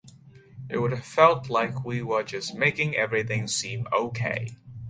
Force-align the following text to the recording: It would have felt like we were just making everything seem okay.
It 0.67 0.79
would 0.79 0.89
have 0.93 1.05
felt 1.05 1.47
like 1.47 1.85
we 1.85 2.01
were 2.01 2.23
just 2.23 2.55
making 2.55 2.95
everything 2.95 3.47
seem 3.47 3.87
okay. 3.93 4.55